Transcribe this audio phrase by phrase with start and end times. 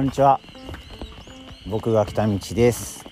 [0.00, 0.40] こんにちは。
[1.66, 3.04] 僕が北道です。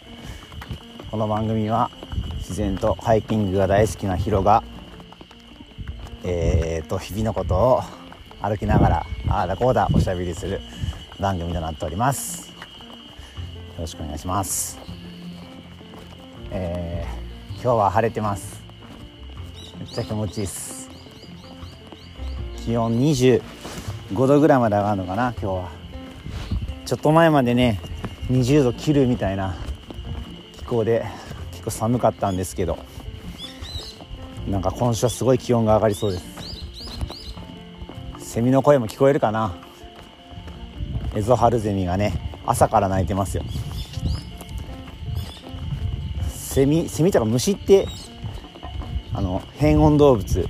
[1.10, 1.90] この番組は
[2.38, 4.64] 自然とハイキングが大好きなヒロが
[6.24, 7.82] えー、と日々のことを
[8.40, 10.62] 歩きながらああだこうだおしゃべりする
[11.20, 12.48] 番組となっております。
[12.52, 12.54] よ
[13.80, 14.78] ろしくお願いします。
[16.50, 18.62] えー、今日は晴れてます。
[19.78, 20.88] めっちゃ気持ちいいです。
[22.64, 23.42] 気温25
[24.26, 25.77] 度ぐらいまで上がるのかな今日は。
[26.88, 27.82] ちょっと前までね
[28.30, 29.54] 20度切るみたいな
[30.56, 31.04] 気候で
[31.50, 32.78] 結構寒かったんですけど
[34.48, 36.24] なんか今週はすごい気温が上がりそうです。
[38.18, 39.54] セミの声も聞こえるかな。
[41.14, 43.44] エゾハルゼミがね朝から鳴いてますよ。
[46.30, 47.86] セミセミとか虫って
[49.12, 50.48] あの変温動物。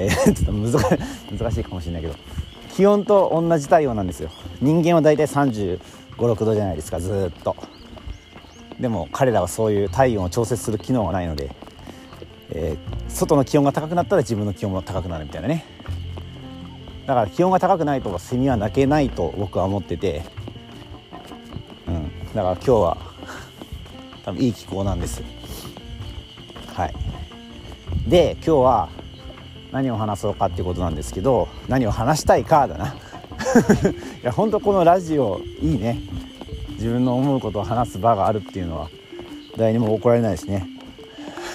[0.00, 0.52] えー、ちょっと
[1.32, 2.16] 難しいかもしれないけど
[2.74, 4.30] 気温と同じ体温なんですよ。
[4.60, 5.78] 人間はだいたい3
[6.16, 7.56] 5 6度じゃないですかずっと。
[8.80, 11.50] でも彼らはそういう体温を調節する機能がないので、
[12.50, 15.64] えー、外の気温が高くなったら自分の気温も高くなるみたいなね。
[17.06, 20.22] だから気温が高くないとセミは鳴けないと僕は思ってて。
[21.86, 22.34] うん。
[22.34, 22.96] だから今日は
[24.24, 25.22] 多分いい気候なんです。
[26.74, 26.94] はい。
[28.06, 28.88] で今日は
[29.72, 32.94] 何を話そうかっていうことなんですけど何を話したいかだな。
[34.22, 35.98] いや本当このラジオいいね。
[36.74, 38.88] 自分の思うことを話す場があるっていうのは
[39.56, 40.68] 誰にも怒られないですね。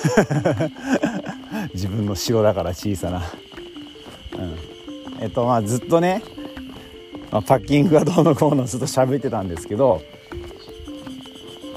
[1.74, 3.24] 自分の城だから小さな、
[4.38, 6.22] うん、えっとまあずっとね、
[7.32, 10.02] まあ、パッキングがどうのこうのずっと喋ってたんですけど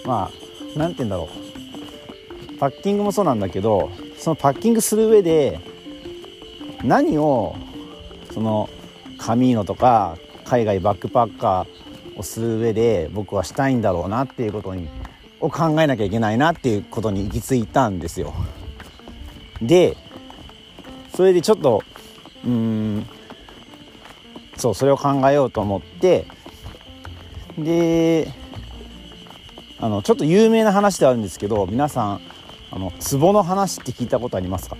[0.04, 0.30] まあ
[0.76, 1.46] 何て言うんだろう。
[2.58, 5.60] パッキングもそうなんだけどそのパッキングする上で
[6.82, 7.54] 何を
[8.32, 8.68] その
[9.18, 14.88] カミーノとか海外バックパッカーをする上で僕はしたいんだろうなっていうことに
[15.40, 18.32] を考えなきゃいけないなっていうことに行き着いたんですよ。
[19.60, 19.96] で
[21.14, 21.82] それでちょっと
[22.44, 23.06] うん
[24.56, 26.26] そうそれを考えようと思って
[27.58, 28.32] で
[29.78, 32.20] あのちょっと有名な話であるんですけど皆さん
[32.70, 34.76] あの壺の話って聞いたことありますか？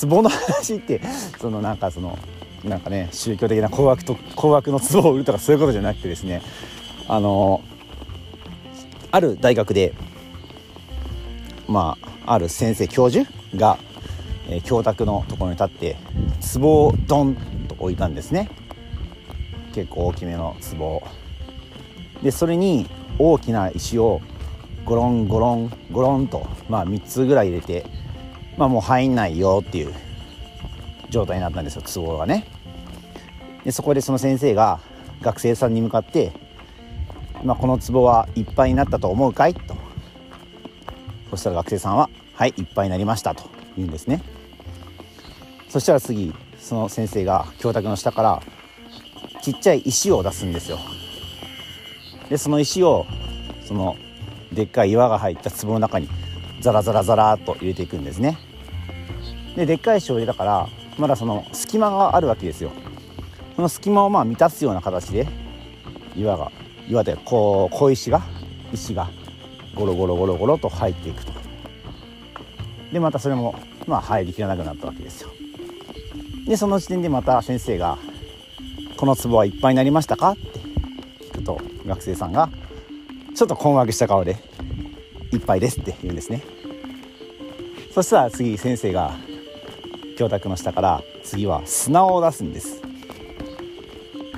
[0.00, 1.00] 壺の話って
[1.40, 2.18] そのなんかその
[2.64, 6.42] なんかね宗教的な高額と高額の壺を売るとかそういうことじゃなくてですね
[7.08, 7.62] あの
[9.10, 9.94] ある大学で
[11.68, 13.78] まあある先生教授が、
[14.48, 15.96] えー、教託のところに立って
[16.54, 17.36] 壺をドン
[17.68, 18.50] と置いたんですね。
[19.74, 21.02] 結構大きめの壺
[22.22, 22.86] でそれに
[23.18, 24.20] 大きな石を
[24.84, 27.86] ゴロンゴロンゴロンと、まあ、3つぐらい入れて、
[28.56, 29.94] まあ、もう入んないよっていう
[31.10, 32.46] 状態になったんですよ壺がね。
[33.64, 34.80] でそこでその先生が
[35.20, 36.32] 学生さんに向かって
[37.44, 39.76] 「まあ、この壺はいっぱいになったと思うかい?」と。
[41.30, 43.60] そしたら学生さんは「はいいっぱいになりました」と。
[43.76, 44.22] 言うんですね。
[45.68, 48.42] そしたら次その先生が教託の下から
[49.42, 50.78] ちっちゃい石を出すんですよ。
[52.28, 53.06] でその石を
[53.64, 53.96] その
[54.52, 56.08] でっかい岩が入った壺の中に
[56.60, 58.38] ザラザラザラっと入れていくんですね。
[59.56, 60.68] ででっかい石を入れたから
[60.98, 62.70] まだその隙間があるわけですよ。
[63.56, 65.26] その隙間をまあ満たすような形で
[66.16, 66.50] 岩が
[66.88, 68.22] 岩でこう小石が
[68.72, 69.08] 石が
[69.74, 71.32] ゴロゴロゴロゴロと入っていくと。
[72.92, 73.54] でまたそれも
[73.86, 75.30] まあ入りきらなくなったわけですよ。
[76.46, 77.98] でその時点でまた先生が
[78.96, 80.58] 「この壺はいっぱいになりましたか?」って
[81.26, 82.50] 聞くと学生さんが
[83.34, 84.36] ちょっと困惑した顔で
[85.32, 86.42] 「いっぱいです」って言うんですね。
[87.92, 89.14] そしたら次先生が
[90.20, 92.82] 教託の下から次は砂を出すんです。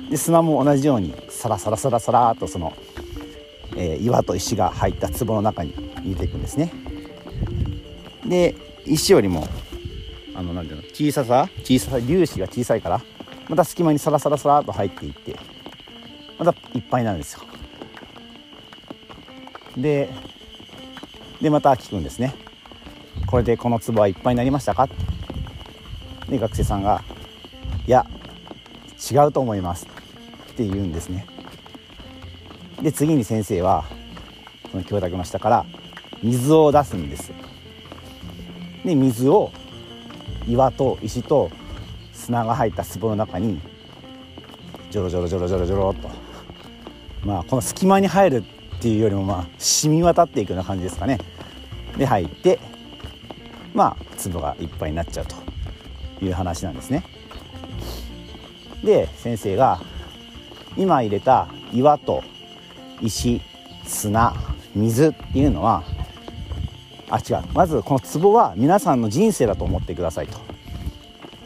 [0.09, 2.71] で砂も同じようにサラサラサラサラとその、
[3.75, 6.71] えー、岩と石が入った壺の中に入れていくんですね。
[8.25, 8.55] で
[8.85, 9.45] 石よりも
[10.33, 13.01] あのなんていうの小ささ小ささ粒子が小さいから
[13.49, 15.35] また隙間にサラサラサラと入っていって
[16.39, 17.41] またいっぱいなんですよ。
[19.75, 20.09] で
[21.41, 22.33] でまた聞くんですね。
[23.27, 24.87] これでこの壺はいっぱいになりましたか？
[26.33, 27.03] で学生さんが
[27.85, 28.07] 「いや
[29.11, 29.85] 違うと思います」
[30.51, 31.27] って言うんですね。
[32.81, 33.85] で次に先生は
[34.71, 35.65] その教託の下から
[36.23, 37.31] 水を出すんです。
[38.83, 39.51] で水を
[40.47, 41.51] 岩と石と
[42.13, 43.61] 砂が入った壺の中に
[44.89, 46.09] ジョロジョロジョロジョロジョロっと
[47.23, 51.19] まあこの隙間に入るっていうよりもまあ染み渡っていくような感じですかね。
[51.95, 52.59] で入って
[53.75, 55.42] まあ粒がいっぱいになっちゃうと。
[56.23, 57.03] いう話なんですね。
[58.83, 59.79] で先生が
[60.75, 62.23] 今入れた岩と
[63.01, 63.41] 石
[63.85, 64.33] 砂
[64.75, 65.83] 水っていうのは
[67.09, 67.43] あ違う。
[67.53, 70.39] まずこの壺は皆さんの人生だと思ってくださいと。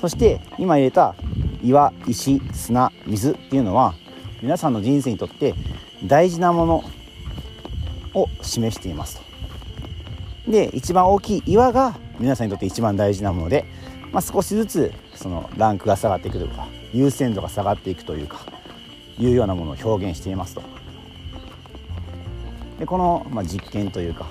[0.02, 1.16] そして今入れた
[1.64, 3.96] 岩石砂水っていうのは
[4.42, 5.56] 皆さんの人生にとって
[6.06, 6.84] 大事なもの
[8.14, 9.20] を示しています
[10.46, 10.52] と。
[10.52, 13.66] で一番大きい岩が皆さんにとって一番大事なもので、
[14.18, 18.40] まあ、少しずつそのランクが下がっていくるか優先度が下がっていくというか
[19.20, 20.64] いうようなものを表現していますと。
[22.80, 24.26] でこの、まあ、実験というか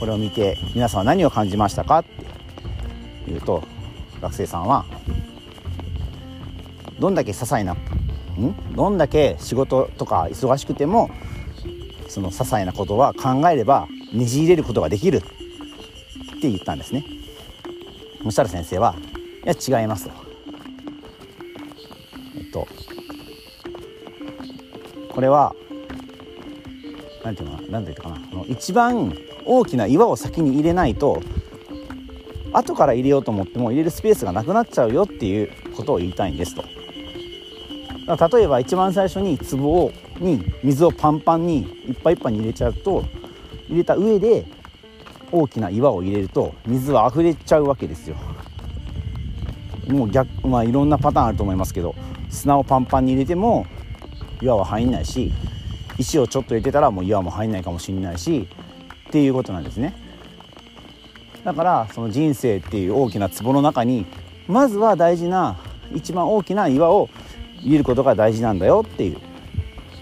[0.00, 1.98] これを見て皆さんは何を感じましたか？
[1.98, 2.04] っ
[3.26, 3.62] ていうと
[4.22, 4.86] 学生さんは
[6.98, 7.76] どんだけ些細なん？
[8.74, 11.10] どんだけ仕事とか忙しくても
[12.08, 15.20] その些細なことは考えればねじ入れることができるっ
[16.40, 17.04] て言ったんですね。
[18.24, 18.94] そしたら先生は
[19.44, 20.12] いや違いますと。
[22.36, 22.66] えっと
[25.08, 25.54] これは
[27.24, 28.44] 何ていうのかな何て言ったかな。
[28.48, 31.22] 一番大きな岩を先に入れないと
[32.52, 36.64] 後から入れようと思っても入れるスペースがなくなっちゃうよっていうことを言いたいんですと。
[38.32, 43.04] 例えば一番最初に壺をに水をパンパンにいっぱいいっぱいに入れちゃうと
[43.68, 44.46] 入れた上で
[45.32, 48.16] 大きな岩を入れると水は溢れちゃうわけですよ。
[49.88, 51.94] もう逆まあいろんなパターンあると思いますけど
[52.28, 53.66] 砂をパンパンに入れても
[54.42, 55.32] 岩は入んないし
[55.98, 58.48] 石をちょっと入れてたらもう岩も入んないかもしれないし
[59.08, 59.94] っていうことなんですね。
[61.44, 64.06] だからその人生っていう大きな壺の中に
[64.48, 65.56] まずは大事な
[65.94, 67.08] 一番大きな岩を
[67.60, 69.18] 入れることが大事なんだよっていう。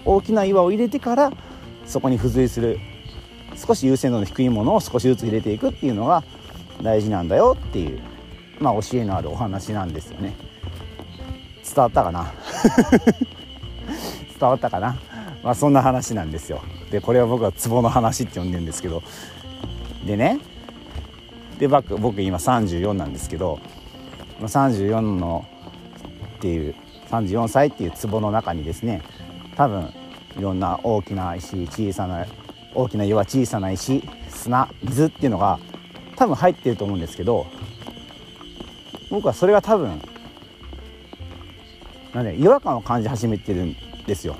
[0.06, 1.32] 大きな岩を入れてから
[1.87, 2.79] そこに付随する
[3.56, 6.22] 少し優先度の低いものを少しずつ入れていくっていうのが
[6.82, 8.00] 大事なんだよっていう
[8.60, 10.34] まあ教えのあるお話なんですよね。
[11.64, 12.32] 伝わったかな？
[14.38, 14.96] 伝わったかな？
[15.42, 16.60] まあそんな話なんですよ。
[16.90, 19.02] でこれは僕はツボの話って呼んでるんですけど。
[20.06, 20.38] でね。
[21.58, 23.58] で僕僕今34なんですけど。
[24.40, 25.46] 34の
[26.38, 26.74] っていう
[27.10, 29.02] 34歳っていう壺の中にですね
[29.56, 29.92] 多分
[30.36, 32.26] いろんな大きな石小さな
[32.75, 35.59] 大きな岩小さな石砂水っていうのが
[36.17, 37.47] 多分入ってると思うんですけど
[39.11, 40.00] 僕はそれが多分
[42.12, 43.76] なんで違和感を感じ始めてるん
[44.06, 44.37] ですよ。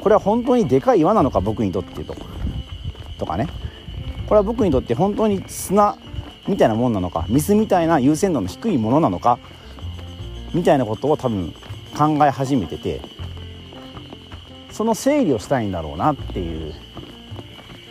[0.00, 2.16] これは本当にでかい岩なのか僕にとってと
[3.18, 3.48] とかね
[4.26, 5.96] これは僕にとって本当に砂
[6.48, 9.38] みたいなもんなのか水みたいな優先度の低いものなのか
[10.54, 11.52] みたいなことを多分
[11.96, 13.00] 考え始めてて
[14.70, 16.74] その整理をしたいんだろうなっていう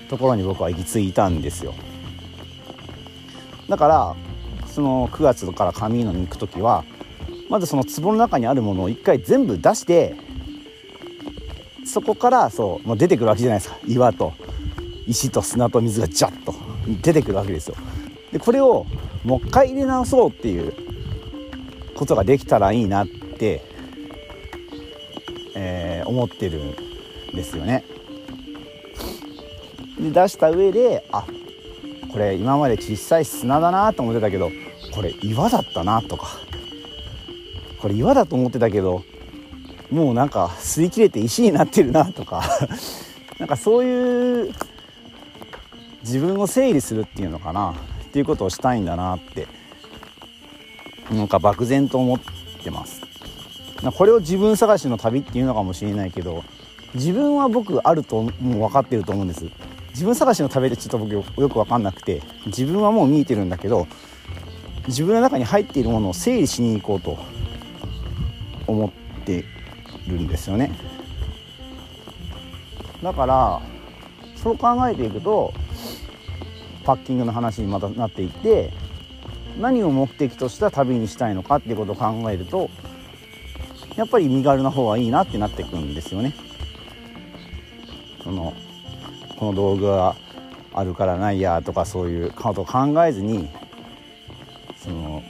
[0.10, 1.74] ところに僕は行き着いたんですよ。
[3.70, 4.16] だから
[4.68, 6.84] その9月からカミーノに行く時は
[7.50, 10.16] まずその壺の中にあるものを一回全部出して
[11.86, 13.78] そこからそうもう出てくるわけじゃないですか。
[13.88, 14.34] 岩と
[15.08, 16.54] 石と砂と水がジャッと
[17.02, 17.76] 出てくるわけですよ。
[18.32, 18.86] でこれを
[19.24, 20.74] もう一回入れ直そうっていう
[21.96, 23.64] ことができたらいいなって、
[25.56, 26.60] えー、思ってる
[27.34, 27.84] んですよね。
[30.00, 31.26] で出した上であ
[32.12, 34.52] これ今まで小さい砂だなと思ってたけど
[34.94, 36.28] これ岩だったなとか
[37.80, 39.04] これ岩だと思ってたけど
[39.92, 42.44] もうなんか擦り切れて石になってるなとか
[43.40, 44.54] なんかそういう
[46.02, 49.48] 自分を整理するっていうのかなっていうことをしたいんだなって
[51.12, 52.20] なんか漠然と思っ
[52.64, 53.02] てます。
[53.96, 56.44] これを自分探しの旅っていうのかもしれないけど
[56.94, 59.46] 自分は僕あるともう分かってると思うんです。
[59.90, 63.88] 自分探しの旅ってちょっと僕よく分かんなくて自分はもう見えてるんだけど
[64.88, 67.18] 自分の中に入っているものを整理しに行こうと
[68.68, 69.46] 思って
[70.08, 70.72] るんですよね
[73.04, 73.62] だから
[74.36, 75.54] そう考えていくと
[76.84, 78.72] パッキングの話にまたなっていって
[79.60, 82.70] 何を目的とした旅にしたいのかっていうことを考えると
[83.96, 86.34] やっぱり身軽な方がいいなってなっていくんですよね。
[88.24, 88.54] その
[89.40, 90.18] この道具が
[90.74, 93.50] あるからないやとかそういうことを考えずに
[94.76, 95.24] その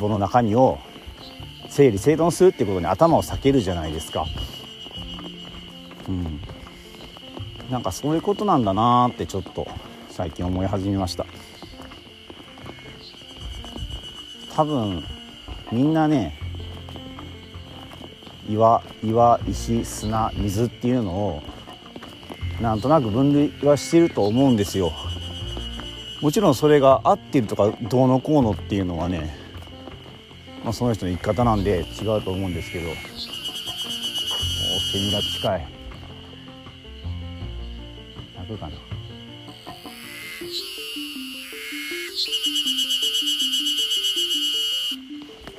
[0.00, 0.78] 壺の中身を
[1.68, 4.24] 整理整頓するっていうことに頭を避けるじゃないですか。
[6.08, 6.40] うん、
[7.70, 9.68] なんかそういうことなんだなってちょっと
[10.08, 11.26] 最近思い始めました。
[14.56, 15.04] 多分
[15.70, 16.38] みんなね
[18.48, 21.42] 岩岩石砂水っていうのを
[22.60, 24.92] なんとなく分類はしてると思うんですよ。
[26.20, 29.34] もちろんそれが合ってるとかどうのこうのっていうのはね、
[30.62, 32.90] まあ、その人の生き方なんで違うと思うんですけど。
[34.92, 35.66] セミが近い。
[38.36, 38.72] 鳴くかな。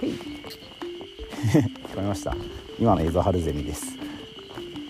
[0.01, 0.13] へい。
[1.83, 2.35] 聞こえました。
[2.79, 3.92] 今のエゾハルゼミです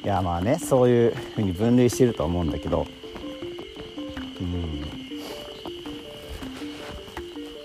[0.03, 2.85] いやまあねそういうふうに分類してると思うんだけど。
[4.41, 4.81] うん。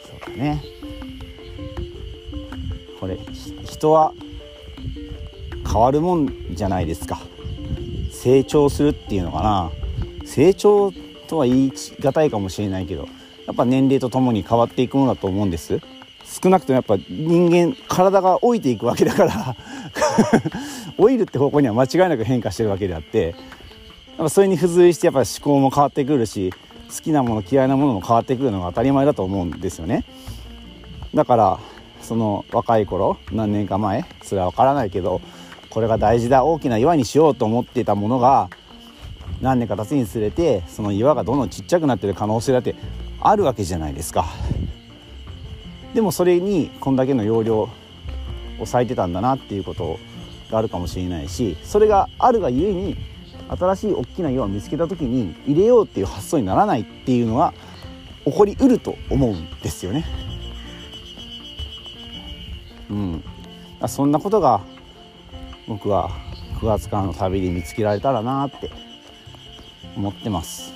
[0.03, 0.63] そうだね。
[3.01, 3.19] これ
[3.65, 4.13] 人は
[5.67, 7.21] 変わるもんじゃないですか。
[8.13, 9.71] 成長するっていうのかな。
[10.25, 10.93] 成長
[11.27, 13.09] とは言い難いかもしれないけど
[13.47, 15.81] やっぱ年齢とともに変わっていくものだと思うんです。
[16.25, 19.57] 少なくともやっぱ人間体が老いていくわけだから。
[20.99, 23.37] 老いるって方向には間違いなく変化してるわけであってやっ
[24.19, 26.53] ぱそれに付随してやっぱ思考も変わってくるし
[26.89, 30.05] 好きなもの嫌いなものも変わってくるのが当たり前だと思うんですよね。
[31.15, 31.61] だから
[32.03, 35.21] その若い頃何年か前それは分からないけど
[35.71, 38.49] これが大事だ大きな岩にしようと思っていたものが
[39.41, 42.75] 何年か経つにつれてその岩がどんどんちっちゃくなってる可能性だって
[43.21, 44.27] あるわけじゃないですか。
[45.95, 47.69] でもそれにこんだけの容量を
[48.57, 49.99] 抑えてたんだなっていうことを
[50.51, 52.97] があるかもしれないしそれがあるがゆえに
[53.49, 57.55] 新しい大きな岩を見つけた時に入れようっていう発想にならないっていうのは
[58.25, 60.05] 起こりうると思うんですよね。
[62.91, 63.25] うん、
[63.87, 64.61] そんなことが
[65.67, 66.11] 僕は
[66.61, 68.71] 9月間の旅で見つけられたらなって
[69.97, 70.75] 思ってます。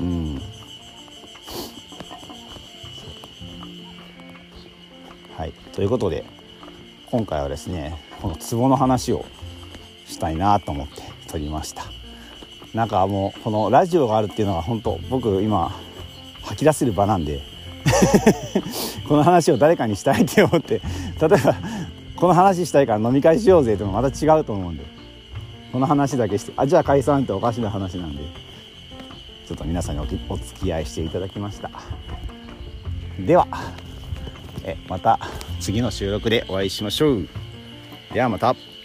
[0.00, 0.40] うん
[5.36, 6.24] はいということで
[7.10, 9.24] 今回はですねこの壺の話を
[10.06, 11.84] したいなと思って撮りました。
[12.74, 15.74] なんかもうこのラジオがあるっていうのが本当僕今
[16.42, 17.40] 吐き出せる場なんで
[19.08, 20.82] この話を誰かにしたいって思って
[21.20, 21.54] 例えば
[22.16, 24.84] この話したいから飲み会しようぜってもまた違うと思うんで
[25.72, 28.22] この話だけしてあじゃあ解散っておかしな話なんで
[29.46, 31.70] ちょっと皆さんにおお付き合いしていただきました。
[33.20, 33.46] では。
[34.88, 35.18] また
[35.60, 37.28] 次の収録でお会いしましょう。
[38.12, 38.75] ではまた。